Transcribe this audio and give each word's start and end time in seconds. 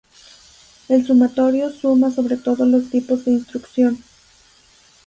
El 0.89 1.05
sumatorio 1.05 1.69
suma 1.69 2.09
sobre 2.09 2.35
todos 2.35 2.67
los 2.67 2.89
tipos 2.89 3.23
de 3.23 3.33
instrucción. 3.33 4.03